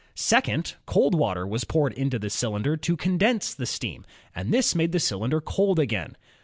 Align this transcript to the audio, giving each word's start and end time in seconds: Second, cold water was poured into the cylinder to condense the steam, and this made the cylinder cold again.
Second, 0.15 0.73
cold 0.87 1.13
water 1.13 1.45
was 1.45 1.63
poured 1.63 1.93
into 1.93 2.17
the 2.17 2.31
cylinder 2.31 2.75
to 2.75 2.97
condense 2.97 3.53
the 3.53 3.67
steam, 3.67 4.03
and 4.33 4.51
this 4.51 4.73
made 4.73 4.93
the 4.93 4.99
cylinder 4.99 5.39
cold 5.39 5.77
again. 5.77 6.15